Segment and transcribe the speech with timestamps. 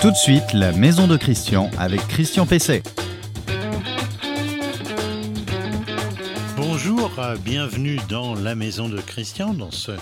[0.00, 2.82] Tout de suite, la maison de Christian avec Christian Pesset.
[6.56, 9.92] Bonjour, euh, bienvenue dans la maison de Christian, dans ce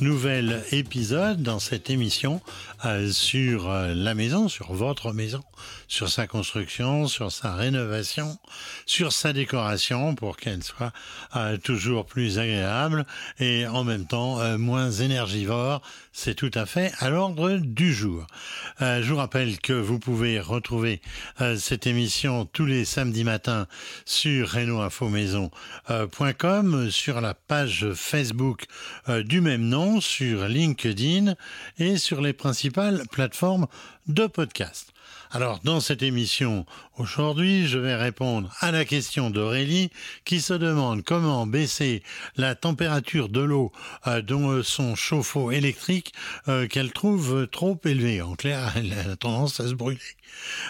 [0.00, 2.40] nouvel épisode, dans cette émission
[2.84, 5.42] euh, sur euh, la maison, sur votre maison,
[5.88, 8.36] sur sa construction, sur sa rénovation,
[8.84, 10.92] sur sa décoration pour qu'elle soit
[11.36, 13.06] euh, toujours plus agréable
[13.38, 15.80] et en même temps moins énergivore.
[16.12, 18.26] C'est tout à fait à l'ordre du jour.
[18.80, 21.02] Je vous rappelle que vous pouvez retrouver
[21.56, 23.66] cette émission tous les samedis matins
[24.04, 28.66] sur renoinfomaison.com, sur la page Facebook
[29.24, 31.34] du même nom, sur LinkedIn
[31.78, 33.66] et sur les principales plateformes
[34.06, 34.92] de podcast.
[35.30, 36.64] Alors, dans cette émission,
[36.98, 39.90] aujourd'hui, je vais répondre à la question d'Aurélie
[40.24, 42.02] qui se demande comment baisser
[42.36, 43.72] la température de l'eau
[44.06, 46.12] euh, dans euh, son chauffe-eau électrique
[46.48, 48.22] euh, qu'elle trouve trop élevée.
[48.22, 49.98] En clair, elle a tendance à se brûler.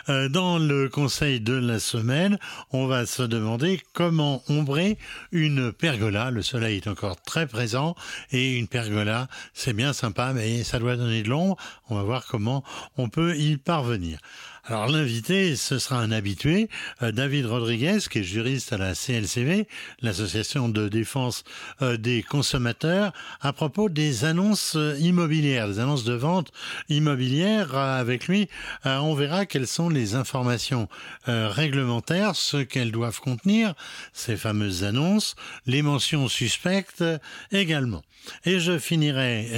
[0.09, 2.39] Dans le conseil de la semaine,
[2.73, 4.99] on va se demander comment ombrer
[5.33, 6.31] une pergola.
[6.31, 7.95] Le soleil est encore très présent
[8.31, 11.57] et une pergola, c'est bien sympa, mais ça doit donner de l'ombre.
[11.89, 12.63] On va voir comment
[12.99, 14.19] on peut y parvenir.
[14.67, 16.71] Alors l'invité, ce sera un habitué,
[17.03, 19.69] euh, David Rodriguez, qui est juriste à la CLCV,
[20.01, 21.45] l'Association de défense
[21.83, 26.51] euh, des consommateurs, à propos des annonces euh, immobilières, des annonces de vente
[26.89, 27.75] immobilière.
[27.75, 28.49] Euh, Avec lui,
[28.87, 30.89] on verra quelles sont les informations
[31.27, 33.75] réglementaires, ce qu'elles doivent contenir,
[34.13, 37.05] ces fameuses annonces, les mentions suspectes
[37.53, 38.03] également.
[38.45, 39.49] Et je finirai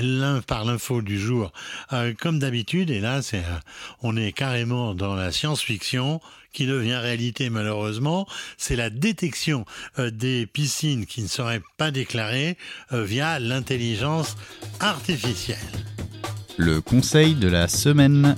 [0.47, 1.53] par l'info du jour,
[1.93, 2.91] euh, comme d'habitude.
[2.91, 3.43] Et là, euh,
[4.03, 6.21] on est carrément dans la science-fiction
[6.53, 8.27] qui devient réalité malheureusement.
[8.57, 9.65] C'est la détection
[9.99, 12.57] euh, des piscines qui ne seraient pas déclarées
[12.91, 14.37] via l'intelligence
[14.81, 15.59] artificielle.
[16.57, 18.37] Le conseil de la semaine.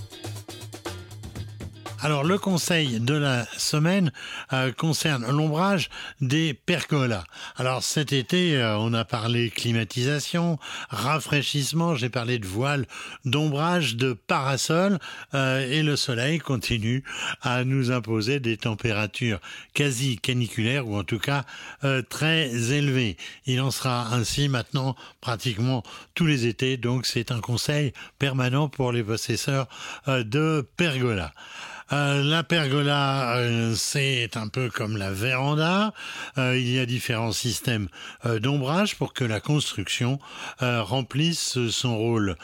[2.00, 4.12] Alors le conseil de la semaine
[4.52, 7.24] euh, concerne l'ombrage des pergolas.
[7.56, 12.86] Alors cet été, euh, on a parlé climatisation, rafraîchissement, j'ai parlé de voile,
[13.24, 15.00] d'ombrage, de parasol,
[15.34, 17.02] euh, et le soleil continue
[17.42, 19.40] à nous imposer des températures
[19.74, 21.44] quasi caniculaires ou en tout cas
[21.82, 23.16] euh, très élevées.
[23.46, 25.82] Il en sera ainsi maintenant pratiquement
[26.14, 29.66] tous les étés, donc c'est un conseil permanent pour les possesseurs
[30.06, 31.32] de pergolas.
[31.92, 35.94] Euh, la pergola, euh, c'est un peu comme la véranda.
[36.36, 37.88] Euh, il y a différents systèmes
[38.24, 40.18] d'ombrage pour que la construction
[40.60, 42.36] remplisse son rôle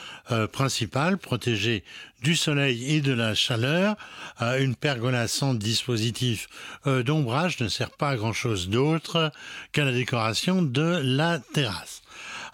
[0.53, 1.85] principal, protéger
[2.23, 3.97] du soleil et de la chaleur.
[4.41, 6.49] Une pergola sans dispositif
[6.87, 9.33] d'ombrage ne sert pas à grand-chose d'autre
[9.73, 12.04] qu'à la décoration de la terrasse.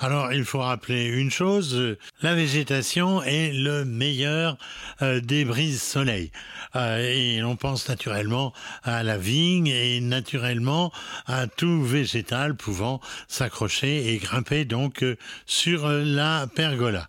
[0.02, 4.56] Alors, il faut rappeler une chose, euh, la végétation est le meilleur
[5.02, 6.32] euh, des brises soleil.
[6.74, 10.90] Euh, et on pense naturellement à la vigne et naturellement
[11.26, 15.04] à tout végétal pouvant s'accrocher et grimper donc
[15.44, 17.06] sur la pergola.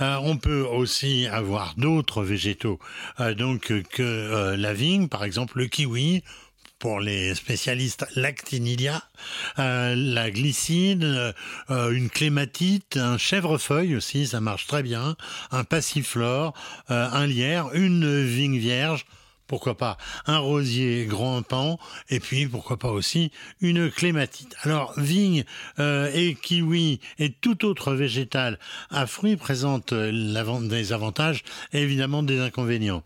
[0.00, 2.78] On peut aussi avoir d'autres végétaux
[3.36, 6.22] donc que la vigne, par exemple le kiwi,
[6.84, 9.02] pour les spécialistes l'actinidia,
[9.58, 11.32] euh, la glycine,
[11.70, 15.16] euh, une clématite, un chèvrefeuille aussi, ça marche très bien,
[15.50, 16.52] un passiflore,
[16.90, 19.06] euh, un lierre, une vigne vierge,
[19.46, 19.96] pourquoi pas
[20.26, 21.78] un rosier grimpant
[22.10, 24.54] et puis pourquoi pas aussi une clématite.
[24.60, 25.44] Alors vigne
[25.78, 28.58] euh, et kiwi et tout autre végétal
[28.90, 33.02] à fruits présentent des avantages et évidemment des inconvénients.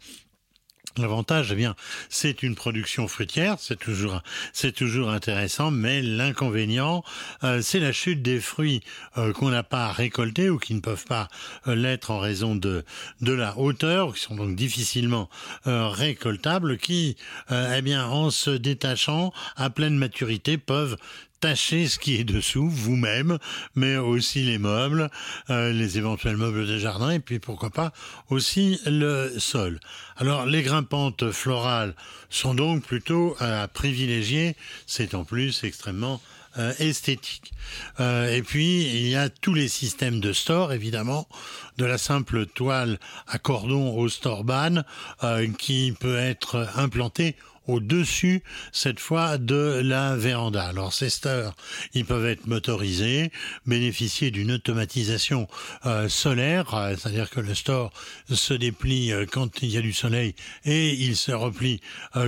[0.99, 1.77] L'avantage, eh bien,
[2.09, 4.21] c'est une production fruitière, c'est toujours,
[4.53, 7.05] c'est toujours intéressant, mais l'inconvénient,
[7.45, 8.81] euh, c'est la chute des fruits
[9.17, 11.29] euh, qu'on n'a pas récoltés ou qui ne peuvent pas
[11.69, 12.85] euh, l'être en raison de
[13.21, 15.29] de la hauteur, qui sont donc difficilement
[15.65, 17.17] récoltables, qui,
[17.51, 20.97] eh bien, en se détachant à pleine maturité, peuvent
[21.41, 23.38] tâchez ce qui est dessous, vous-même,
[23.75, 25.10] mais aussi les meubles,
[25.50, 27.93] euh, les éventuels meubles de jardin, et puis pourquoi pas
[28.31, 29.81] aussi le sol.
[30.17, 31.94] Alors les grimpantes florales
[32.31, 34.56] sont donc plutôt à privilégier,
[34.87, 36.20] c'est en plus extrêmement
[36.58, 37.52] euh, esthétique.
[38.00, 41.29] Euh, et puis, il y a tous les systèmes de store, évidemment,
[41.76, 42.99] de la simple toile
[43.29, 44.82] à cordon au store ban,
[45.23, 47.37] euh, qui peut être implantée
[47.69, 48.43] au-dessus,
[48.73, 50.65] cette fois, de la véranda.
[50.65, 51.55] Alors ces stores,
[51.93, 53.31] ils peuvent être motorisés,
[53.67, 55.47] bénéficier d'une automatisation
[55.87, 57.93] euh, solaire, euh, c'est-à-dire que le store
[58.32, 60.35] se déplie euh, quand il y a du soleil
[60.65, 61.81] et il se replie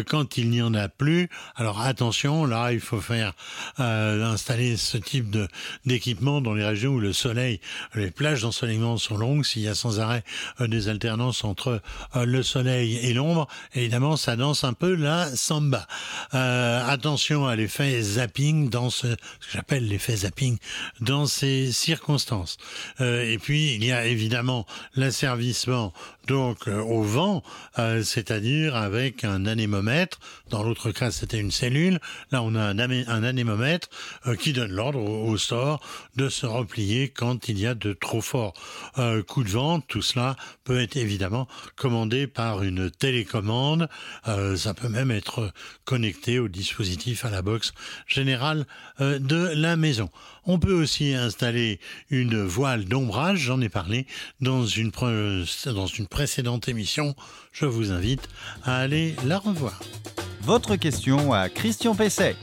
[0.07, 1.29] quand il n'y en a plus.
[1.57, 3.33] Alors attention, là, il faut faire
[3.79, 5.49] installer ce type de
[5.87, 7.61] d'équipement dans les régions où le soleil,
[7.95, 10.23] les plages d'ensoleillement sont longues, s'il y a sans arrêt
[10.61, 11.81] des alternances entre
[12.15, 15.87] le soleil et l'ombre, évidemment, ça danse un peu la samba.
[16.33, 20.59] attention à l'effet zapping dans ce, ce que j'appelle l'effet zapping
[21.01, 22.57] dans ces circonstances.
[23.01, 25.93] Euh, et puis, il y a évidemment l'asservissement
[26.27, 27.43] donc euh, au vent,
[27.79, 30.19] euh, c'est-à-dire avec un anémomètre.
[30.51, 31.99] Dans l'autre cas, c'était une cellule.
[32.31, 33.89] Là, on a un, anémomètre
[34.39, 35.81] qui donne l'ordre au, store
[36.17, 38.55] de se replier quand il y a de trop forts
[39.27, 39.81] coups de vent.
[39.81, 43.89] Tout cela peut être évidemment commandé par une télécommande.
[44.57, 45.53] ça peut même être
[45.85, 47.73] connecté au dispositif à la box
[48.07, 48.67] générale
[48.99, 50.11] de la maison.
[50.45, 54.07] On peut aussi installer une voile d'ombrage, j'en ai parlé
[54.41, 57.15] dans une, dans une précédente émission.
[57.53, 58.29] Je vous invite
[58.65, 59.81] à aller la revoir.
[60.43, 62.37] Votre question à Christian Pesset.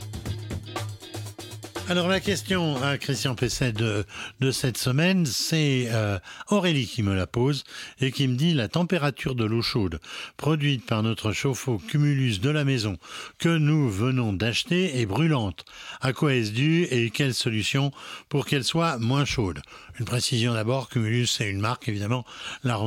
[1.90, 4.04] Alors la question à Christian Pesset de,
[4.40, 6.18] de cette semaine, c'est euh,
[6.50, 7.64] Aurélie qui me la pose
[7.98, 9.98] et qui me dit la température de l'eau chaude
[10.36, 12.98] produite par notre chauffe-eau Cumulus de la maison
[13.38, 15.64] que nous venons d'acheter est brûlante.
[16.02, 17.90] À quoi est-ce dû et quelle solution
[18.28, 19.62] pour qu'elle soit moins chaude?
[19.98, 22.24] Une précision d'abord, Cumulus c'est une marque évidemment.
[22.62, 22.78] La,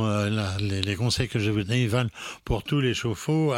[0.60, 2.10] les, conseils que je vous donne valent
[2.44, 3.54] pour tous les chauffe-eau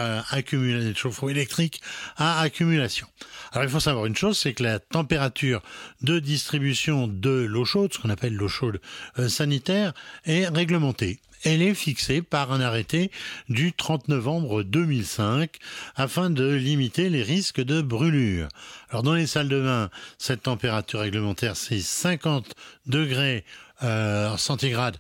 [0.53, 1.81] les chauffe-eau électriques
[2.17, 3.07] à accumulation.
[3.53, 5.63] Alors il faut savoir une chose, c'est que la température
[6.03, 8.81] de distribution de l'eau chaude, ce qu'on appelle l'eau chaude
[9.19, 9.93] euh, sanitaire,
[10.25, 13.11] est réglementée elle est fixée par un arrêté
[13.49, 15.51] du 30 novembre 2005
[15.95, 18.49] afin de limiter les risques de brûlure.
[18.91, 22.55] Alors dans les salles de bain, cette température réglementaire c'est 50
[22.87, 23.45] degrés
[23.83, 24.97] euh, centigrades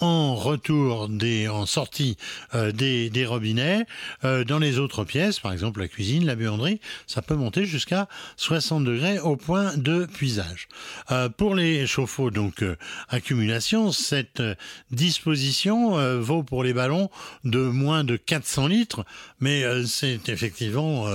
[0.00, 2.16] en retour des, en sortie
[2.54, 3.84] euh, des, des, robinets.
[4.24, 8.08] Euh, dans les autres pièces, par exemple la cuisine, la buanderie, ça peut monter jusqu'à
[8.36, 10.68] 60 degrés au point de puisage.
[11.10, 12.64] Euh, pour les chauffe-eau, donc
[13.08, 14.42] accumulation, cette
[14.90, 17.10] disposition vaut pour les ballons
[17.44, 19.04] de moins de 400 litres,
[19.40, 21.06] mais c'est effectivement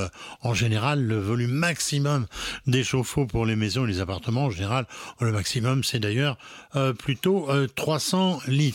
[0.42, 2.28] en général le volume maximum
[2.68, 4.46] des chauffe-eau pour les maisons et les appartements.
[4.46, 4.86] En général,
[5.20, 6.38] le maximum, c'est d'ailleurs
[6.98, 8.73] plutôt 300 litres.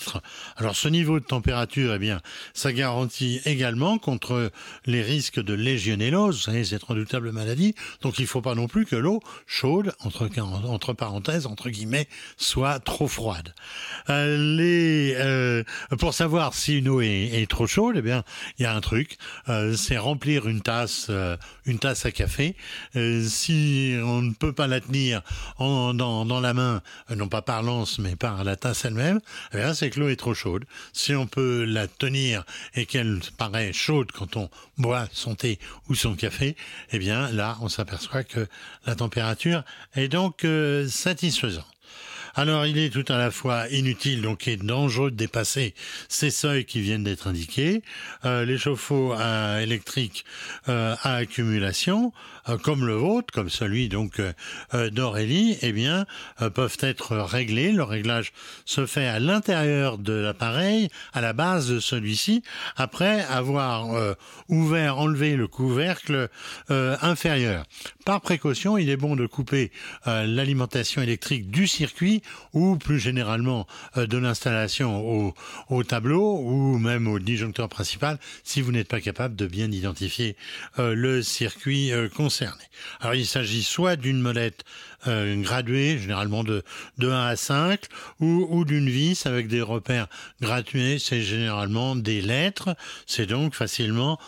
[0.57, 2.21] Alors ce niveau de température, eh bien,
[2.55, 4.51] ça garantit également contre
[4.87, 7.75] les risques de légionellose, vous savez, cette redoutable maladie.
[8.03, 12.79] Donc il ne faut pas non plus que l'eau chaude, entre, parenthèses, entre guillemets, soit
[12.81, 13.55] trop froide.
[14.11, 14.37] Euh,
[15.19, 15.65] euh,
[15.99, 18.25] pour savoir si une eau est, trop chaude, eh bien,
[18.59, 19.17] il y a un truc,
[19.49, 21.11] euh, c'est remplir une tasse,
[21.65, 22.57] une tasse à café.
[22.95, 25.23] si on ne peut pas la tenir
[25.59, 26.83] en, dans, la main,
[27.15, 29.21] non pas par lance, mais par la tasse elle-même,
[29.53, 30.65] eh bien, que l'eau est trop chaude.
[30.93, 32.45] Si on peut la tenir
[32.75, 35.59] et qu'elle paraît chaude quand on boit son thé
[35.89, 36.57] ou son café,
[36.93, 38.47] eh bien là, on s'aperçoit que
[38.87, 39.65] la température
[39.95, 41.67] est donc euh, satisfaisante.
[42.39, 45.75] Alors, il est tout à la fois inutile, donc et dangereux de dépasser
[46.09, 47.83] ces seuils qui viennent d'être indiqués.
[48.25, 49.13] Euh, les chauffe-eau
[49.61, 50.25] électriques
[50.69, 54.21] euh, à accumulation, euh, comme le vôtre, comme celui donc
[54.73, 56.07] d'Aurélie, eh bien,
[56.55, 57.73] peuvent être réglés.
[57.73, 58.33] Le réglage
[58.65, 62.43] se fait à l'intérieur de l'appareil, à la base de celui-ci,
[62.77, 64.15] après avoir
[64.49, 66.29] ouvert, enlevé le couvercle
[66.69, 67.65] inférieur.
[68.05, 69.71] Par précaution, il est bon de couper
[70.07, 72.23] l'alimentation électrique du circuit
[72.53, 73.67] ou plus généralement
[73.97, 75.35] euh, de l'installation
[75.69, 80.37] au, tableau ou même au disjoncteur principal si vous n'êtes pas capable de bien identifier
[80.79, 82.09] euh, le circuit euh,
[83.01, 84.65] Alors il s'agit soit d'une molette
[85.43, 86.63] graduée, généralement de,
[86.99, 87.81] de 1 à 5,
[88.21, 90.07] ou, ou d'une vis avec des repères
[90.41, 94.19] gradués, c'est généralement des lettres, c'est donc facilement,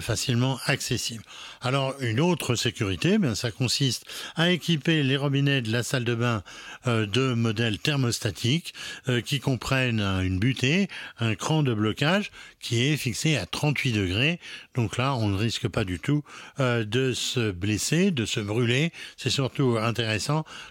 [0.00, 1.22] facilement accessible.
[1.60, 4.04] Alors une autre sécurité, ben, ça consiste
[4.36, 6.42] à équiper les robinets de la salle de bain
[6.86, 8.74] de modèles thermostatiques
[9.08, 10.88] euh, qui comprennent une butée,
[11.18, 14.40] un cran de blocage qui est fixé à 38 degrés.
[14.74, 16.22] Donc là, on ne risque pas du tout
[16.60, 18.92] euh, de se blesser, de se brûler.
[19.16, 20.25] C'est surtout intéressant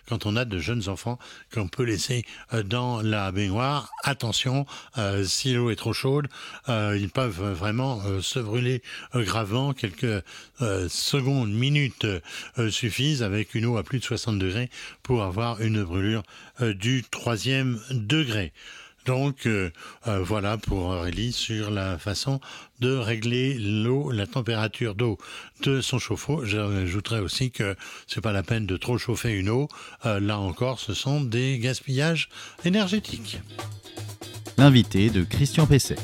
[0.07, 1.19] quand on a de jeunes enfants
[1.53, 3.91] qu'on peut laisser euh, dans la baignoire.
[4.03, 4.65] Attention,
[5.23, 6.27] si l'eau est trop chaude,
[6.67, 8.81] ils peuvent vraiment se brûler
[9.13, 9.73] gravement.
[9.73, 10.23] Quelques
[10.59, 12.05] secondes, minutes
[12.69, 14.69] suffisent avec une eau à plus de 60 degrés
[15.03, 16.23] pour avoir une brûlure
[16.61, 18.53] euh, du troisième degré.
[19.05, 19.47] Donc
[20.05, 22.39] voilà pour Aurélie sur la façon
[22.79, 25.17] de régler l'eau, la température d'eau
[25.63, 26.43] de son chauffe-eau.
[26.45, 27.75] J'ajouterais aussi que
[28.07, 29.67] c'est pas la peine de trop chauffer une eau.
[30.03, 32.29] là encore, ce sont des gaspillages
[32.65, 33.39] énergétiques.
[34.57, 35.97] L'invité de Christian Pesset.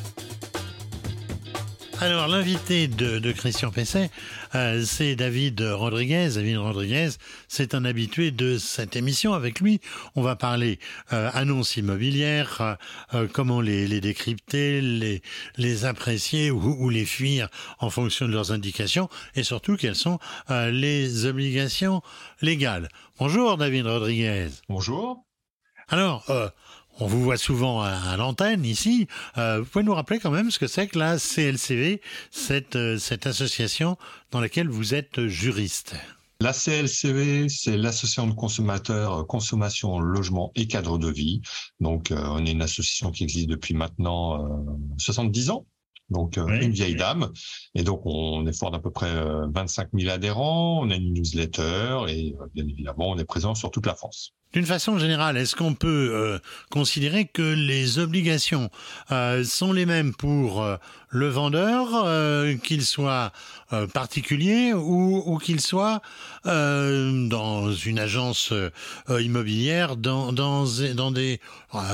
[2.03, 4.09] Alors, l'invité de, Christian Pesset,
[4.55, 6.29] euh, c'est David Rodriguez.
[6.33, 7.09] David Rodriguez,
[7.47, 9.35] c'est un habitué de cette émission.
[9.35, 9.81] Avec lui,
[10.15, 10.79] on va parler
[11.13, 12.77] euh, annonces immobilières,
[13.13, 15.21] euh, comment les, décrypter, les,
[15.57, 20.17] les apprécier ou, ou, les fuir en fonction de leurs indications, et surtout quelles sont
[20.49, 22.01] les obligations
[22.41, 22.89] légales.
[23.19, 24.47] Bonjour, David Rodriguez.
[24.69, 25.23] Bonjour.
[25.87, 26.25] Alors,
[27.01, 29.07] on vous voit souvent à, l'antenne ici.
[29.37, 32.99] Euh, vous pouvez nous rappeler quand même ce que c'est que la CLCV, cette, euh,
[32.99, 33.97] cette association
[34.29, 35.95] dans laquelle vous êtes juriste.
[36.39, 41.41] La CLCV, c'est l'association de consommateurs euh, consommation, logement et cadre de vie.
[41.79, 44.47] Donc, on est une association qui existe depuis maintenant
[44.97, 45.65] 70 ans
[46.09, 47.31] donc une vieille dame.
[47.73, 49.09] Et donc on est fort d'à peu près
[49.53, 53.85] 25 000 adhérents, on a une newsletter et bien évidemment on est présent sur toute
[53.85, 54.33] la France.
[54.53, 56.39] D'une façon générale, est-ce qu'on peut euh,
[56.69, 58.69] considérer que les obligations
[59.11, 60.75] euh, sont les mêmes pour euh,
[61.11, 63.31] le vendeur, qu'il soit
[63.93, 66.01] particulier ou, ou qu'il soit
[66.45, 68.53] dans une agence
[69.09, 70.65] immobilière, dans, dans,
[70.95, 71.39] dans, des,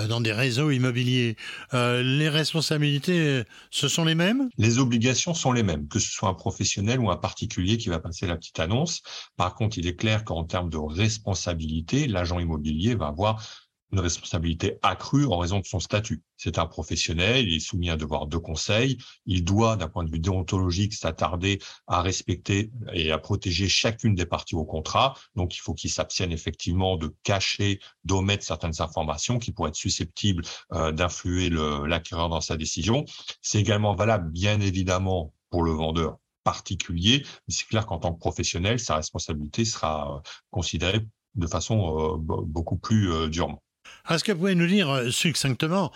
[0.08, 1.36] dans des réseaux immobiliers
[1.74, 4.50] Les responsabilités, ce sont les mêmes?
[4.58, 8.00] Les obligations sont les mêmes, que ce soit un professionnel ou un particulier qui va
[8.00, 9.02] passer la petite annonce.
[9.36, 14.78] Par contre, il est clair qu'en termes de responsabilité, l'agent immobilier va avoir une responsabilité
[14.82, 16.22] accrue en raison de son statut.
[16.36, 20.04] C'est un professionnel, il est soumis à un devoir de conseil, il doit, d'un point
[20.04, 25.16] de vue déontologique, s'attarder à respecter et à protéger chacune des parties au contrat.
[25.36, 30.44] Donc, il faut qu'il s'abstienne effectivement de cacher, d'omettre certaines informations qui pourraient être susceptibles
[30.74, 33.06] euh, d'influer l'acquéreur dans sa décision.
[33.42, 38.20] C'est également valable, bien évidemment, pour le vendeur particulier, mais c'est clair qu'en tant que
[38.20, 43.62] professionnel, sa responsabilité sera euh, considérée de façon euh, beaucoup plus durement.
[44.10, 45.92] Est-ce que vous pouvez nous dire euh, succinctement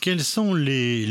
[0.00, 1.06] quels sont les,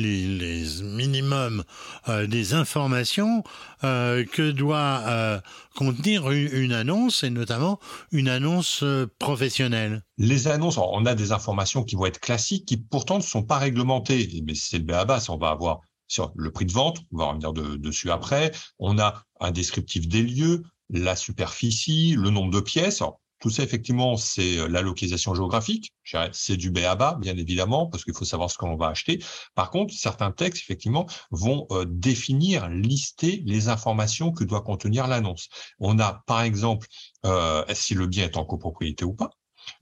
[0.84, 1.64] minimums
[2.08, 3.44] des informations
[3.82, 5.42] que doit
[5.76, 7.80] contenir une, annonce et notamment
[8.12, 8.84] une annonce
[9.18, 10.04] professionnelle?
[10.18, 13.58] Les annonces, on a des informations qui vont être classiques, qui pourtant ne sont pas
[13.58, 14.44] réglementées.
[14.46, 17.54] Mais c'est le béaba, on va avoir sur le prix de vente, on va revenir
[17.54, 18.52] dessus après.
[18.80, 23.02] On a un descriptif des lieux, la superficie, le nombre de pièces.
[23.40, 25.94] Tout ça, effectivement, c'est euh, la localisation géographique.
[26.34, 29.24] C'est du B à bas, bien évidemment, parce qu'il faut savoir ce qu'on va acheter.
[29.56, 35.48] Par contre, certains textes, effectivement, vont euh, définir, lister les informations que doit contenir l'annonce.
[35.80, 36.88] On a, par exemple,
[37.26, 39.30] euh, si le bien est en copropriété ou pas,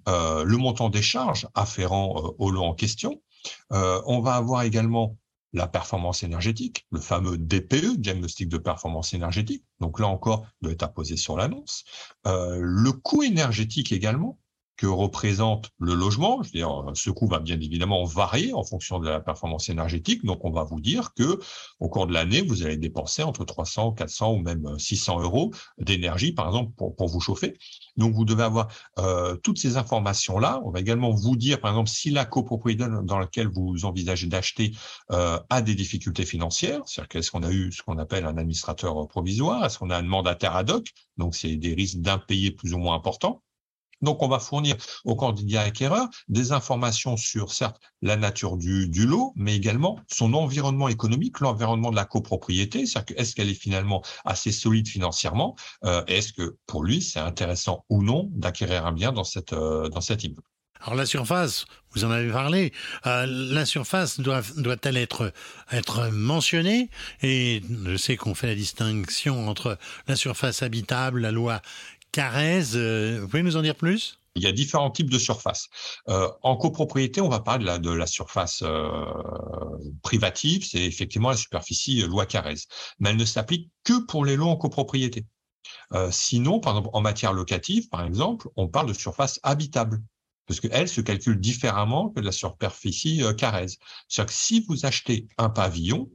[0.05, 3.21] le montant des charges afférents au lot en question.
[3.71, 5.17] on va avoir également
[5.53, 9.63] la performance énergétique, le fameux DPE, diagnostic de performance énergétique.
[9.79, 11.83] Donc là encore, doit être apposé sur l'annonce.
[12.25, 14.39] Euh, le coût énergétique également,
[14.77, 16.43] que représente le logement.
[16.43, 20.23] Je veux dire, ce coût va bien évidemment varier en fonction de la performance énergétique.
[20.23, 21.39] Donc, on va vous dire que
[21.79, 26.31] au cours de l'année, vous allez dépenser entre 300, 400 ou même 600 euros d'énergie,
[26.31, 27.57] par exemple, pour, vous chauffer.
[27.97, 28.67] Donc, vous devez avoir
[28.99, 30.61] euh, toutes ces informations-là.
[30.63, 34.73] On va également vous dire, par exemple, si la copropriété dans laquelle vous envisagez d'acheter
[35.11, 39.07] euh, a des difficultés financières, c'est-à-dire qu'est-ce qu'on a eu ce qu'on appelle un administrateur
[39.07, 42.77] provisoire, est-ce qu'on a un mandataire ad hoc, donc c'est des risques d'impayés plus ou
[42.77, 43.41] moins importants.
[44.01, 44.75] Donc, on va fournir
[45.05, 50.87] au candidat acquéreur des informations sur, certes, la nature du, lot, mais également son environnement
[50.87, 52.85] économique, l'environnement de la copropriété.
[52.85, 57.85] C'est-à-dire est-ce qu'elle est finalement assez solide financièrement euh, Est-ce que pour lui, c'est intéressant
[57.89, 60.43] ou non d'acquérir un bien dans cette euh, dans immeuble?
[60.81, 62.71] Alors la surface, vous en avez parlé,
[63.07, 65.33] euh, la surface doit, doit-elle être,
[65.71, 66.89] être mentionnée?
[67.23, 69.77] Et je sais qu'on fait la distinction entre
[70.07, 71.61] la surface habitable, la loi
[72.11, 74.19] Carrez, euh, vous pouvez nous en dire plus?
[74.35, 75.67] Il y a différents types de surfaces.
[76.09, 78.91] Euh, en copropriété, on va parler de la, de la surface euh,
[80.03, 82.55] privative, c'est effectivement la superficie loi Carrez,
[82.99, 85.25] mais elle ne s'applique que pour les lots en copropriété.
[86.11, 90.01] sinon, par exemple, en matière locative, par exemple, on parle de surface habitable
[90.45, 93.67] parce qu'elle se calcule différemment que la superficie Carrez.
[94.07, 96.09] C'est-à-dire que si vous achetez un pavillon,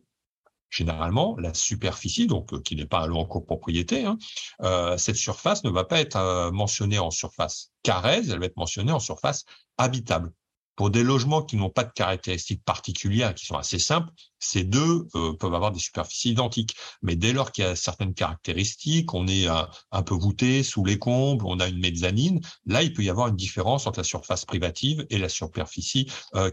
[0.73, 4.19] généralement, la superficie, donc euh, qui n'est pas lot en copropriété, hein,
[4.63, 8.57] euh, cette surface ne va pas être euh, mentionnée en surface carrée, elle va être
[8.57, 9.45] mentionnée en surface
[9.77, 10.33] habitable.
[10.75, 14.11] Pour des logements qui n'ont pas de caractéristiques particulières, qui sont assez simples,
[14.43, 16.75] ces deux euh, peuvent avoir des superficies identiques.
[17.03, 20.99] Mais dès lors qu'il y a certaines caractéristiques, on est un, peu voûté sous les
[20.99, 24.45] combles, on a une mezzanine, là, il peut y avoir une différence entre la surface
[24.45, 26.51] privative et la superficie euh.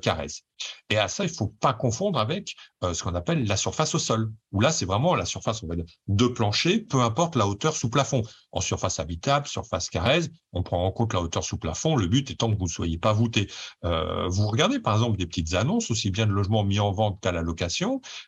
[0.90, 4.00] Et à ça, il faut pas confondre avec euh, ce qu'on appelle la surface au
[4.00, 5.64] sol, où là, c'est vraiment la surface
[6.08, 8.24] de plancher, peu importe la hauteur sous plafond.
[8.52, 12.32] En surface habitable, surface carresse, on prend en compte la hauteur sous plafond, le but
[12.32, 13.48] étant que vous ne soyez pas voûté.
[13.86, 17.22] Euh, vous regardez, par exemple, des petites annonces, aussi bien de logements mis en vente
[17.22, 17.79] qu'à la location.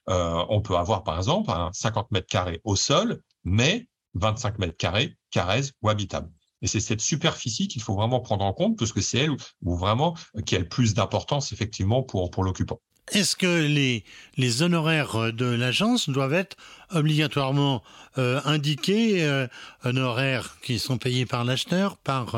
[0.09, 4.77] Euh, on peut avoir, par exemple, un 50 mètres carrés au sol, mais 25 mètres
[4.77, 6.29] carrés, carresse ou habitable.
[6.61, 9.31] Et c'est cette superficie qu'il faut vraiment prendre en compte, parce que c'est elle
[9.61, 10.15] où, vraiment
[10.45, 12.79] qui a le plus d'importance effectivement pour l'occupant.
[13.11, 14.05] Est-ce que les,
[14.37, 16.55] les honoraires de l'agence doivent être
[16.91, 17.83] obligatoirement
[18.17, 19.47] euh, indiqués, euh,
[19.83, 22.35] honoraires qui sont payés par l'acheteur, par,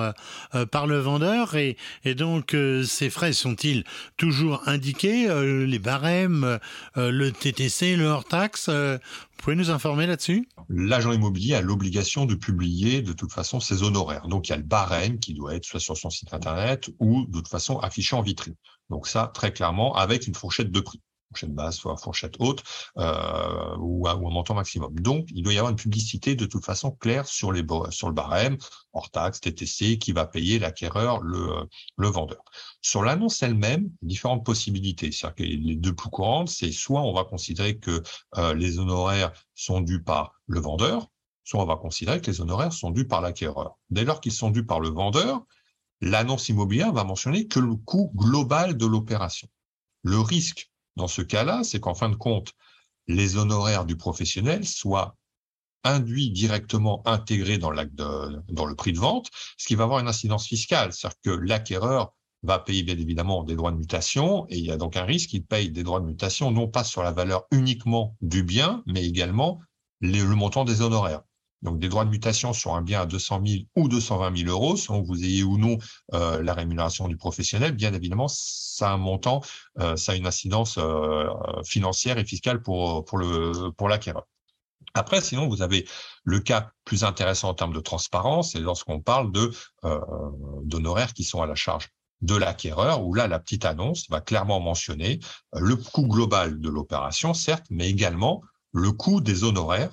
[0.56, 3.84] euh, par le vendeur, et, et donc ces frais sont-ils
[4.18, 5.27] toujours indiqués,
[5.68, 6.60] les barèmes,
[6.96, 8.70] le TTC, le hors-taxe
[9.44, 10.48] vous pouvez nous informer là-dessus?
[10.70, 14.30] L'agent immobilier a l'obligation de publier de toute façon ses honoraires.
[14.30, 17.25] Donc il y a le barème qui doit être soit sur son site internet ou
[17.25, 18.56] de toute façon affiché en vitrine.
[18.90, 21.02] Donc ça, très clairement, avec une fourchette de prix
[21.34, 22.63] fourchette basse, soit fourchette haute,
[22.98, 24.94] euh, ou, un, montant maximum.
[25.00, 28.13] Donc, il doit y avoir une publicité de toute façon claire sur, les, sur le
[28.13, 28.58] barème,
[28.94, 32.44] hors taxe, TTC, qui va payer l'acquéreur, le, le vendeur.
[32.82, 35.12] Sur l'annonce elle-même, différentes possibilités.
[35.12, 38.04] C'est-à-dire que les deux plus courantes, c'est soit on va considérer que
[38.38, 41.08] euh, les honoraires sont dus par le vendeur,
[41.44, 43.78] soit on va considérer que les honoraires sont dus par l'acquéreur.
[43.90, 45.44] Dès lors qu'ils sont dus par le vendeur,
[46.04, 49.48] l'annonce immobilière va mentionner que le coût global de l'opération.
[50.04, 52.52] Le risque dans ce cas-là, c'est qu'en fin de compte,
[53.08, 55.16] les honoraires du professionnel soient
[55.86, 60.48] induits directement intégrés dans, dans le prix de vente, ce qui va avoir une incidence
[60.48, 60.94] fiscale.
[60.94, 64.78] C'est-à-dire que l'acquéreur va payer bien évidemment des droits de mutation et il y a
[64.78, 68.18] donc un risque qu'il paye des droits de mutation non pas sur la valeur uniquement
[68.22, 69.62] du bien, mais également
[70.02, 71.22] le montant des honoraires.
[71.63, 74.75] Donc des droits de mutation sur un bien à 200 000 ou 220 000 euros,
[74.75, 75.77] selon que vous ayez ou non
[76.13, 79.41] euh, la rémunération du professionnel, bien évidemment, ça a un montant,
[79.79, 81.27] euh, ça a une incidence euh,
[81.65, 83.17] financière et fiscale pour,
[83.88, 84.27] l'acquéreur.
[84.93, 85.88] Après, sinon, vous avez
[86.25, 89.51] le cas plus intéressant en termes de transparence, c'est lorsqu'on parle de
[90.65, 91.89] d'honoraires qui sont à la charge
[92.22, 95.20] de l'acquéreur, où là, la petite annonce va clairement mentionner
[95.53, 98.41] le coût global de l'opération, certes, mais également
[98.74, 99.91] le coût des honoraires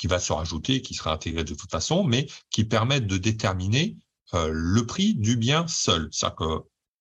[0.00, 3.98] qui va se rajouter, qui sera intégré de toute façon, mais qui permettent de déterminer
[4.32, 6.08] euh, le prix du bien seul.
[6.10, 6.44] C'est-à-dire que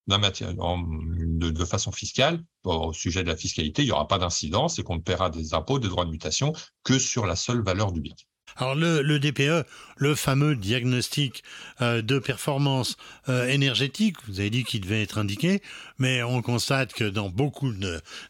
[0.10, 4.96] de, façon fiscale, au sujet de la fiscalité, il n'y aura pas d'incidence et qu'on
[4.96, 6.52] ne paiera des impôts, des droits de mutation
[6.84, 8.16] que sur la seule valeur du bien.
[8.58, 11.44] Alors le, DPE, le fameux diagnostic
[11.82, 12.98] euh, de performance
[13.30, 15.62] euh, énergétique, vous avez dit qu'il devait être indiqué,
[16.00, 17.72] mais on constate que dans beaucoup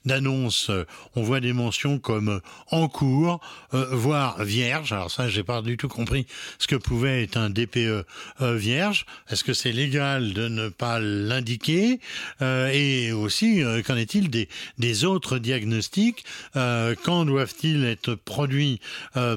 [0.05, 3.39] d'annonces, euh, on voit des mentions comme en cours,
[3.71, 4.91] voire vierge.
[4.91, 6.25] Alors ça, j'ai pas du tout compris
[6.57, 8.05] ce que pouvait être un DPE
[8.41, 9.05] vierge.
[9.29, 11.99] Est-ce que c'est légal de ne pas l'indiquer?
[12.41, 16.25] Et aussi, qu'en est-il des, autres diagnostics?
[16.53, 18.79] Quand doivent-ils être produits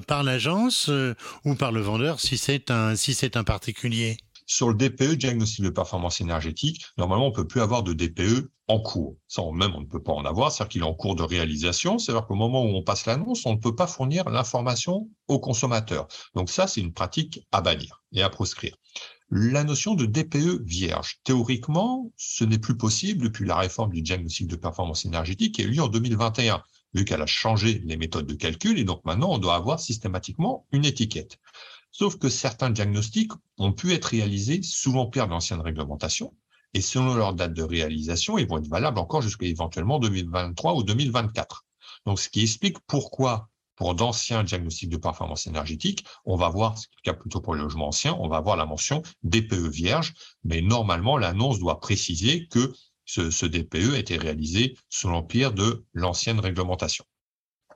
[0.06, 1.14] par l'agence euh,
[1.44, 4.16] ou par le vendeur si c'est un particulier?
[4.52, 8.80] Sur le DPE, diagnostic de performance énergétique, normalement, on peut plus avoir de DPE en
[8.80, 9.16] cours.
[9.26, 11.98] Ça, même, on ne peut pas en avoir, c'est-à-dire qu'il est en cours de réalisation.
[11.98, 16.06] C'est-à-dire qu'au moment où on passe l'annonce, on ne peut pas fournir l'information au consommateur.
[16.34, 18.76] Donc ça, c'est une pratique à bannir et à proscrire.
[19.30, 24.46] La notion de DPE vierge, théoriquement, ce n'est plus possible depuis la réforme du diagnostic
[24.48, 26.62] de performance énergétique qui a eu lieu en 2021
[26.94, 30.66] vu qu'elle a changé les méthodes de calcul, et donc maintenant on doit avoir systématiquement
[30.72, 31.38] une étiquette.
[31.92, 36.34] Sauf que certains diagnostics ont pu être réalisés sous l'empire de l'ancienne réglementation,
[36.74, 40.82] et selon leur date de réalisation, ils vont être valables encore jusqu'à éventuellement 2023 ou
[40.82, 41.66] 2024.
[42.06, 46.88] Donc, ce qui explique pourquoi, pour d'anciens diagnostics de performance énergétique, on va voir, c'est
[46.96, 50.62] le cas plutôt pour les logements anciens, on va avoir la mention DPE vierge, mais
[50.62, 52.72] normalement, l'annonce doit préciser que
[53.04, 57.04] ce, ce DPE a été réalisé sous l'empire de l'ancienne réglementation.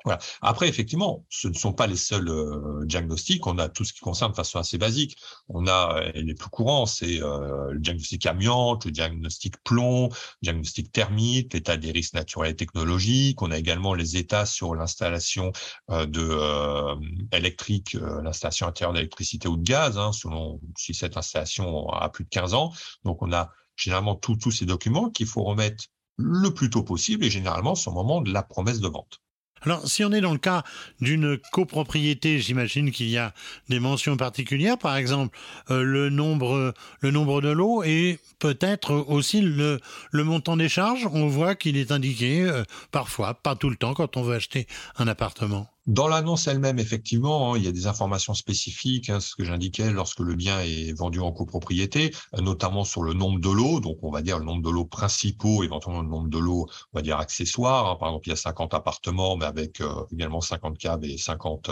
[0.06, 0.20] Voilà.
[0.40, 3.44] Après, effectivement, ce ne sont pas les seuls euh, diagnostics.
[3.48, 5.18] On a tout ce qui concerne de façon assez basique.
[5.48, 10.44] On a euh, les plus courants, c'est euh, le diagnostic amiante, le diagnostic plomb, le
[10.44, 13.42] diagnostic thermique, l'état des risques naturels et technologiques.
[13.42, 15.50] On a également les états sur l'installation
[15.88, 22.24] de électrique, l'installation intérieure d'électricité ou de gaz, hein, selon si cette installation a plus
[22.24, 22.72] de 15 ans.
[23.04, 27.30] Donc, on a généralement tous ces documents qu'il faut remettre le plus tôt possible et
[27.30, 29.20] généralement au moment de la promesse de vente.
[29.62, 30.62] Alors, si on est dans le cas
[31.00, 33.32] d'une copropriété, j'imagine qu'il y a
[33.68, 35.36] des mentions particulières, par exemple
[35.70, 39.80] euh, le nombre, le nombre de lots et peut-être aussi le,
[40.12, 41.08] montant des charges.
[41.12, 44.66] On voit qu'il est indiqué euh, parfois, pas tout le temps, quand on veut acheter
[44.98, 45.68] un appartement.
[45.86, 49.92] Dans l'annonce elle-même, effectivement, hein, il y a des informations spécifiques, hein, ce que j'indiquais
[49.92, 53.98] lorsque le bien est vendu en copropriété, euh, notamment sur le nombre de lots, donc
[54.02, 57.02] on va dire le nombre de lots principaux, éventuellement le nombre de lots, on va
[57.02, 57.86] dire accessoires.
[57.86, 57.96] Hein.
[58.00, 61.70] Par exemple, il y a 50 appartements, mais avec euh, également 50 caves et 50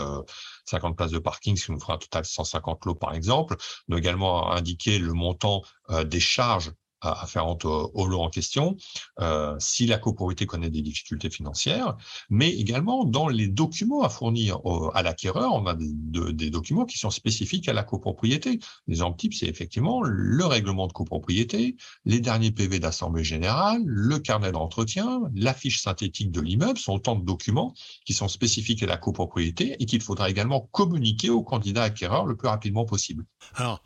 [0.65, 3.57] 50 euh, places de parking, ce qui nous fera un total 150 lots par exemple.
[3.89, 5.61] On également indiquer le montant
[6.05, 8.75] des charges afférentes au, au lot en question,
[9.19, 11.95] euh, si la copropriété connaît des difficultés financières,
[12.29, 14.59] mais également dans les documents à fournir
[14.93, 18.59] à l'acquéreur, on a des, documents qui sont spécifiques à la copropriété.
[18.87, 24.51] L'exemple type, c'est effectivement le règlement de copropriété, les derniers PV d'assemblée générale, le carnet
[24.51, 27.73] d'entretien, la fiche synthétique de l'immeuble, sont autant de documents
[28.05, 32.35] qui sont spécifiques à la copropriété et qu'il faudra également communiquer au candidat acquéreur le
[32.35, 33.25] plus rapidement possible.
[33.55, 33.81] Alors,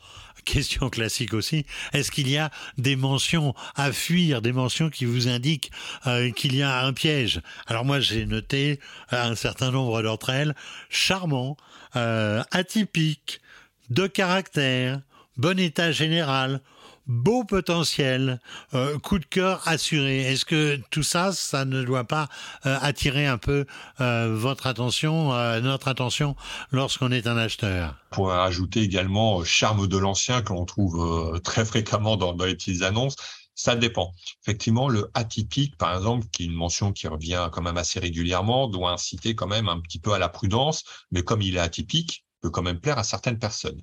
[0.45, 5.27] question classique aussi, est-ce qu'il y a des mentions à fuir, des mentions qui vous
[5.27, 5.71] indiquent
[6.05, 7.41] euh, qu'il y a un piège.
[7.67, 10.55] Alors moi j'ai noté un certain nombre d'entre elles,
[10.89, 11.57] charmant,
[11.95, 13.41] euh, atypique,
[13.89, 15.01] de caractère,
[15.37, 16.61] bon état général,
[17.09, 18.39] beau potentiel,
[18.75, 20.21] euh, coup de cœur assuré.
[20.21, 22.29] Est-ce que tout ça, ça ne doit pas
[22.65, 23.65] euh, attirer un peu
[23.99, 25.29] euh, votre attention,
[25.61, 26.35] notre attention
[26.71, 27.95] lorsqu'on est un acheteur?
[28.11, 32.83] Pour ajouter également charme de l'ancien que l'on trouve très fréquemment dans, dans les petites
[32.83, 33.15] annonces.
[33.55, 34.13] Ça dépend.
[34.43, 38.69] Effectivement, le atypique, par exemple, qui est une mention qui revient quand même assez régulièrement,
[38.69, 42.23] doit inciter quand même un petit peu à la prudence, mais comme il est atypique,
[42.39, 43.81] peut quand même plaire à certaines personnes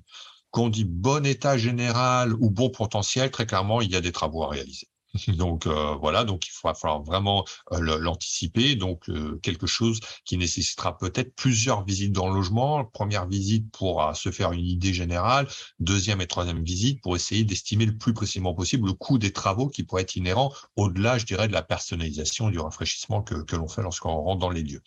[0.51, 4.43] qu'on dit bon état général ou bon potentiel, très clairement, il y a des travaux
[4.43, 4.87] à réaliser.
[5.27, 8.75] Donc euh, voilà, donc il va falloir vraiment euh, l'anticiper.
[8.75, 12.85] Donc euh, quelque chose qui nécessitera peut-être plusieurs visites dans le logement.
[12.85, 15.47] Première visite pour se faire une idée générale,
[15.79, 19.67] deuxième et troisième visite pour essayer d'estimer le plus précisément possible le coût des travaux
[19.67, 23.67] qui pourraient être inhérents au-delà, je dirais, de la personnalisation du rafraîchissement que, que l'on
[23.67, 24.81] fait lorsqu'on rentre dans les lieux.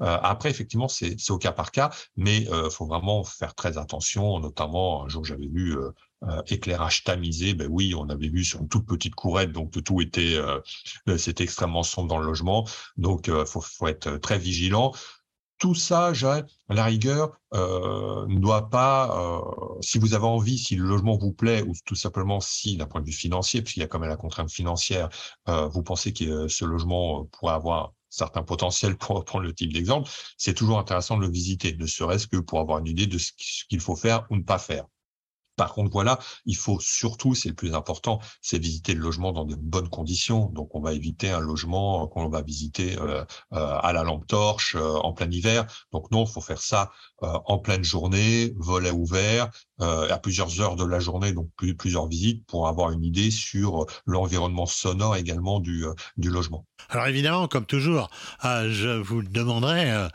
[0.00, 4.40] après, effectivement, c'est au cas par cas, mais il faut vraiment faire très attention.
[4.40, 5.76] Notamment, un jour, j'avais vu
[6.24, 10.00] euh, éclairage tamisé, ben oui, on avait vu sur une toute petite courette, donc tout
[10.00, 10.60] était, euh,
[11.08, 14.92] euh, c'était extrêmement sombre dans le logement, donc il faut, faut, être très vigilant.
[15.58, 19.42] Tout ça, à la rigueur, ne doit pas,
[19.80, 23.00] si vous avez envie, si le logement vous plaît, ou tout simplement si, d'un point
[23.00, 25.08] de vue financier, puisqu'il y a quand même la contrainte financière,
[25.46, 30.54] vous pensez que ce logement pourrait avoir certains potentiels pour prendre le type d'exemple, c'est
[30.54, 33.32] toujours intéressant de le visiter, ne serait-ce que pour avoir une idée de ce
[33.68, 34.84] qu'il faut faire ou ne pas faire.
[35.56, 39.44] Par contre, voilà, il faut surtout, c'est le plus important, c'est visiter le logement dans
[39.44, 40.50] de bonnes conditions.
[40.54, 44.76] Donc, on va éviter un logement qu'on va visiter euh, euh, à la lampe torche
[44.76, 45.66] euh, en plein hiver.
[45.92, 46.90] Donc, non, il faut faire ça
[47.22, 49.48] en pleine journée, volet ouvert,
[49.80, 54.66] à plusieurs heures de la journée, donc plusieurs visites pour avoir une idée sur l'environnement
[54.66, 55.86] sonore également du,
[56.18, 56.66] du logement.
[56.90, 58.10] Alors évidemment, comme toujours,
[58.42, 60.08] je vous demanderai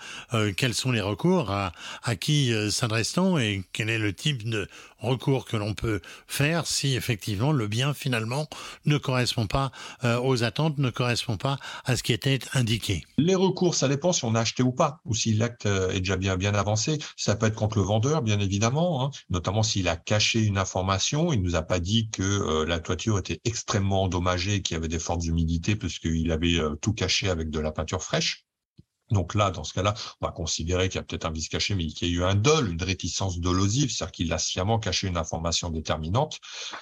[0.56, 1.72] quels sont les recours, à,
[2.04, 4.68] à qui s'adresse-t-on et quel est le type de
[5.02, 8.48] recours que l'on peut faire si effectivement le bien finalement
[8.86, 9.72] ne correspond pas
[10.04, 13.04] euh, aux attentes, ne correspond pas à ce qui était indiqué.
[13.18, 16.00] Les recours, ça dépend si on a acheté ou pas, ou si l'acte euh, est
[16.00, 17.00] déjà bien avancé.
[17.18, 21.34] Ça peut être contre le vendeur, bien évidemment, hein, notamment s'il a caché une information,
[21.34, 24.88] il nous a pas dit que euh, la toiture était extrêmement endommagée, qu'il y avait
[24.88, 28.46] des fortes humidités, parce qu'il avait tout caché avec de la peinture fraîche.
[29.12, 31.76] Donc là, dans ce cas-là, on va considérer qu'il y a peut-être un vice caché,
[31.76, 35.08] mais qu'il y a eu un dol, une réticence dolosive, c'est-à-dire qu'il a sciemment caché
[35.08, 36.40] une information déterminante.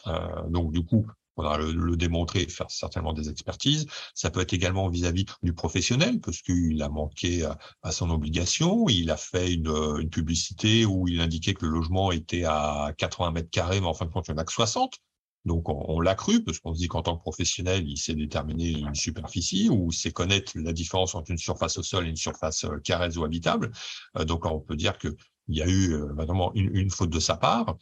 [0.07, 3.87] Euh, donc du coup, on va le, démontrer et faire certainement des expertises.
[4.13, 7.47] Ça peut être également vis-à-vis du professionnel, parce qu'il a manqué
[7.81, 8.89] à, son obligation.
[8.89, 13.31] Il a fait une, une, publicité où il indiquait que le logement était à 80
[13.31, 14.99] mètres carrés, mais en fin de compte, il n'y en a que 60.
[15.45, 18.71] Donc on, l'a cru parce qu'on se dit qu'en tant que professionnel, il sait déterminer
[18.71, 22.65] une superficie ou sait connaître la différence entre une surface au sol et une surface
[22.65, 23.71] euh, carrée ou habitable.
[24.17, 25.15] Euh, donc on peut dire que
[25.49, 27.75] il y a eu euh, vraiment une, faute de sa part.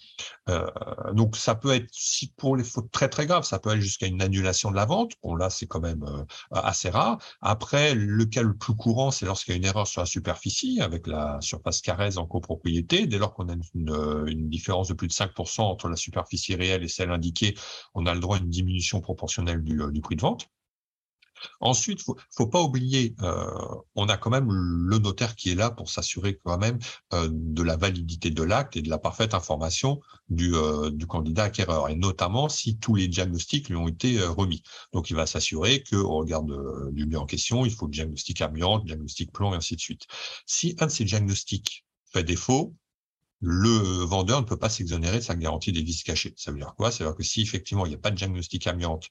[0.49, 0.65] Euh,
[1.13, 4.08] donc ça peut être, si pour les fautes très très graves, ça peut aller jusqu'à
[4.08, 5.13] une annulation de la vente.
[5.21, 7.19] Bon là, c'est quand même euh, assez rare.
[7.41, 10.82] Après, le cas le plus courant, c'est lorsqu'il y a une erreur sur la superficie
[10.82, 13.06] avec la surface carrée en copropriété.
[13.06, 16.84] Dès lors qu'on a une, une, différence de plus de 5% entre la superficie réelle
[16.84, 17.56] et celle indiquée,
[17.93, 20.49] on a le droit à une diminution proportionnelle du, du prix de vente.
[21.60, 23.45] Ensuite, faut, faut pas oublier, euh,
[23.95, 26.80] on a quand même le notaire qui est là pour s'assurer quand même
[27.13, 31.45] euh, de la validité de l'acte et de la parfaite information du, euh, du candidat
[31.45, 34.63] acquéreur, et notamment si tous les diagnostics lui ont été remis.
[34.93, 36.43] Donc, il va s'assurer que, au regard
[36.91, 39.82] du bien en question, il faut le diagnostic amiante, le diagnostic plomb, et ainsi de
[39.82, 40.08] suite.
[40.45, 42.76] Si un de ces diagnostics fait défaut,
[43.39, 46.34] le vendeur ne peut pas s'exonérer de sa garantie des vices cachés.
[46.38, 46.91] Ça veut dire quoi?
[46.91, 49.10] Ça veut dire que si effectivement il n'y a pas de diagnostic amiante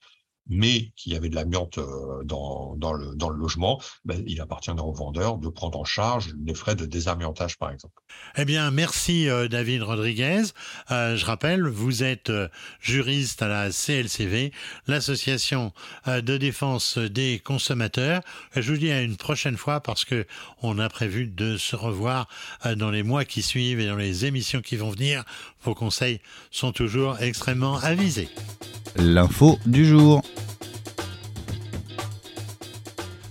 [0.49, 4.41] mais qu'il y avait de l'amiante euh, dans, dans, le, dans le logement, ben, il
[4.41, 7.95] appartiendra au vendeur de prendre en charge les frais de désamiantage, par exemple.
[8.37, 10.43] Eh bien, merci euh, David Rodriguez.
[10.91, 12.33] Euh, je rappelle, vous êtes
[12.81, 14.53] juriste à la CLCV,
[14.87, 15.73] l'association
[16.07, 18.21] de défense des consommateurs.
[18.55, 20.27] Je vous dis à une prochaine fois parce que
[20.63, 22.29] on a prévu de se revoir
[22.77, 25.25] dans les mois qui suivent et dans les émissions qui vont venir.
[25.63, 28.29] Vos conseils sont toujours extrêmement avisés.
[28.97, 30.23] L'info du jour.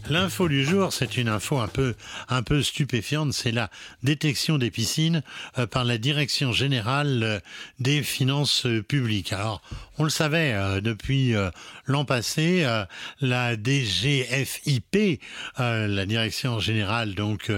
[0.08, 1.96] L'info du jour, c'est une info un peu,
[2.30, 3.34] un peu stupéfiante.
[3.34, 3.72] C'est la
[4.04, 5.24] détection des piscines
[5.58, 7.40] euh, par la Direction générale euh,
[7.80, 9.34] des finances euh, publiques.
[9.34, 9.64] Alors,
[9.98, 11.34] on le savait depuis
[11.86, 12.68] l'an passé,
[13.22, 15.22] la DGFIP,
[15.58, 17.50] la Direction générale donc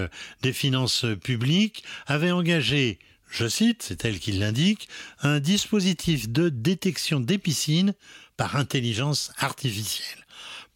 [0.42, 4.88] des finances publiques, avait engagé je cite, c'est elle qui l'indique,
[5.20, 7.92] un dispositif de détection des piscines
[8.36, 10.27] par intelligence artificielle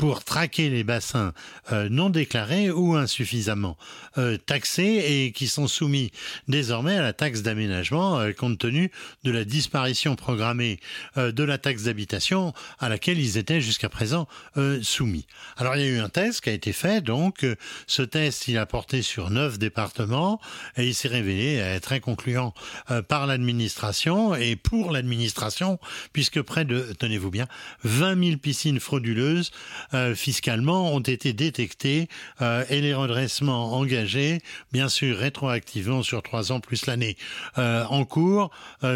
[0.02, 1.32] pour traquer les bassins
[1.70, 3.78] euh, non déclarés ou insuffisamment
[4.18, 6.10] euh, taxés et qui sont soumis
[6.48, 8.90] désormais à la taxe d'aménagement euh, compte tenu
[9.22, 10.80] de la disparition programmée
[11.16, 14.26] de la taxe d'habitation à laquelle ils étaient jusqu'à présent
[14.82, 15.26] soumis.
[15.56, 17.46] Alors il y a eu un test qui a été fait, donc
[17.86, 20.40] ce test il a porté sur neuf départements
[20.76, 22.54] et il s'est révélé très concluant
[23.08, 25.78] par l'administration et pour l'administration
[26.12, 27.46] puisque près de, tenez-vous bien,
[27.84, 29.52] 20 000 piscines frauduleuses
[29.94, 32.08] euh, fiscalement ont été détectés
[32.40, 34.40] euh, et les redressements engagés,
[34.72, 37.16] bien sûr rétroactivement sur trois ans plus l'année
[37.58, 38.50] euh, en cours,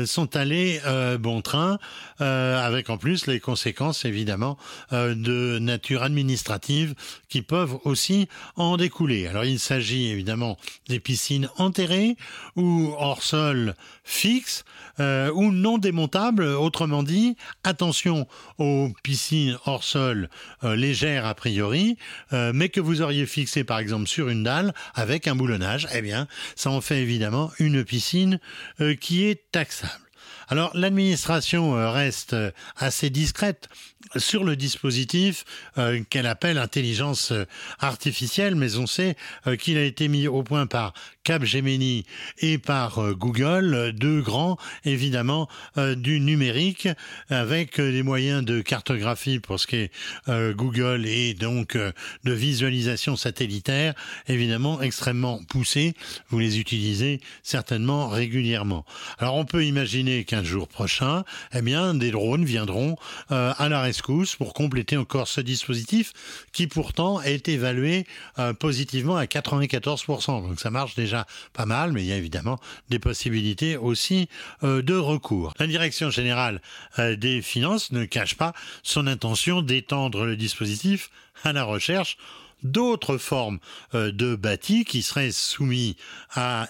[0.05, 0.81] sont allés
[1.21, 1.79] bon train,
[2.19, 4.59] avec en plus les conséquences évidemment
[4.93, 6.95] de nature administrative
[7.29, 9.27] qui peuvent aussi en découler.
[9.27, 10.57] Alors il s'agit évidemment
[10.89, 12.17] des piscines enterrées
[12.57, 14.65] ou hors sol fixe
[14.99, 16.45] ou non démontables.
[16.45, 18.27] Autrement dit, attention
[18.59, 20.29] aux piscines hors sol
[20.87, 21.99] légère a priori,
[22.33, 26.01] euh, mais que vous auriez fixé par exemple sur une dalle avec un boulonnage, eh
[26.01, 28.39] bien, ça en fait évidemment une piscine
[28.81, 29.93] euh, qui est taxable.
[30.49, 32.37] Alors l'administration euh, reste
[32.77, 33.69] assez discrète
[34.17, 35.45] sur le dispositif
[35.79, 37.45] euh, qu'elle appelle intelligence euh,
[37.81, 39.17] artificielle, mais on sait
[39.47, 42.07] euh, qu'il a été mis au point par Capgemini
[42.39, 46.89] et par Google, deux grands évidemment du numérique,
[47.31, 49.91] avec des moyens de cartographie pour ce qui est
[50.29, 53.95] Google et donc de visualisation satellitaire,
[54.29, 55.95] évidemment extrêmement poussés.
[56.29, 58.85] Vous les utilisez certainement régulièrement.
[59.19, 62.95] Alors on peut imaginer qu'un jour prochain, eh bien, des drones viendront
[63.31, 66.13] à la pour compléter encore ce dispositif
[66.53, 68.07] qui pourtant est évalué
[68.39, 70.49] euh, positivement à 94%.
[70.49, 74.29] Donc ça marche déjà pas mal, mais il y a évidemment des possibilités aussi
[74.63, 75.53] euh, de recours.
[75.59, 76.61] La direction générale
[76.99, 81.11] euh, des finances ne cache pas son intention d'étendre le dispositif
[81.45, 82.17] à la recherche
[82.63, 83.59] d'autres formes
[83.93, 85.95] de bâtis qui seraient soumis
[86.35, 86.67] à,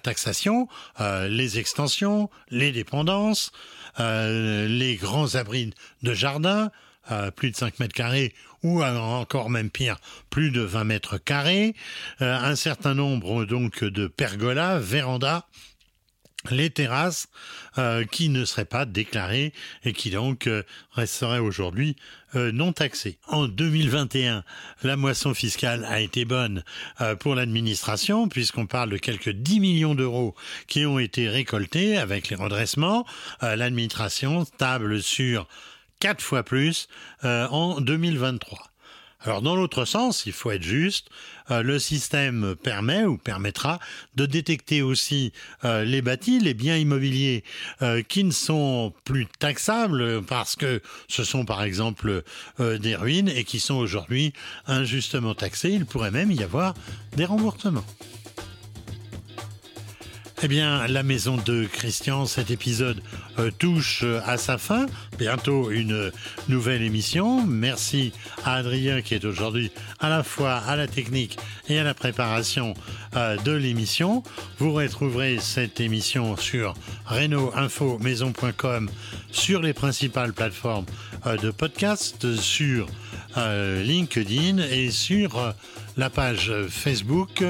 [0.00, 0.68] taxation,
[1.00, 3.50] les extensions, les dépendances,
[4.00, 6.70] euh, les grands abris de jardin,
[7.04, 11.74] à plus de 5 mètres carrés ou encore même pire, plus de 20 mètres carrés,
[12.20, 15.44] euh, un certain nombre donc de pergolas, vérandas,
[16.50, 17.28] les terrasses
[17.78, 19.52] euh, qui ne seraient pas déclarées
[19.84, 20.48] et qui donc
[20.92, 21.96] resteraient aujourd'hui
[22.34, 23.18] non taxées.
[23.28, 24.44] En 2021,
[24.82, 26.64] la moisson fiscale a été bonne
[27.20, 30.34] pour l'administration puisqu'on parle de quelques 10 millions d'euros
[30.66, 33.06] qui ont été récoltés avec les redressements.
[33.40, 35.48] l'administration table sur
[36.00, 36.88] quatre fois plus
[37.24, 38.70] euh, en 2023.
[39.26, 41.10] Alors dans l'autre sens, il faut être juste,
[41.50, 43.80] euh, le système permet ou permettra
[44.14, 45.32] de détecter aussi
[45.64, 47.42] euh, les bâtis, les biens immobiliers
[48.08, 52.22] qui ne sont plus taxables parce que ce sont par exemple
[52.58, 54.32] des ruines et qui sont aujourd'hui
[54.66, 55.70] injustement taxés.
[55.70, 56.74] Il pourrait même y avoir
[57.16, 57.84] des remboursements.
[60.42, 63.00] Eh bien, la maison de Christian, cet épisode
[63.38, 64.84] euh, touche euh, à sa fin.
[65.18, 66.12] Bientôt une
[66.48, 67.46] nouvelle émission.
[67.46, 68.12] Merci
[68.44, 71.38] à Adrien qui est aujourd'hui à la fois à la technique
[71.70, 72.74] et à la préparation
[73.16, 74.22] euh, de l'émission.
[74.58, 76.74] Vous retrouverez cette émission sur
[77.06, 78.90] reno-info-maison.com,
[79.30, 80.86] sur les principales plateformes
[81.42, 82.86] de podcast, sur
[83.36, 85.54] LinkedIn et sur
[85.96, 87.42] la page Facebook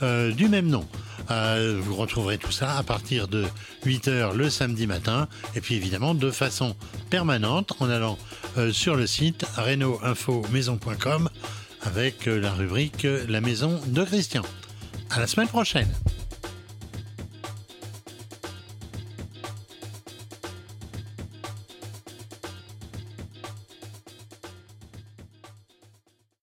[0.00, 0.86] du même nom.
[1.30, 3.44] Euh, vous retrouverez tout ça à partir de
[3.84, 6.76] 8h le samedi matin et puis évidemment de façon
[7.10, 8.18] permanente en allant
[8.58, 11.28] euh, sur le site reno-info-maison.com
[11.82, 14.42] avec euh, la rubrique La maison de Christian.
[15.10, 15.88] À la semaine prochaine.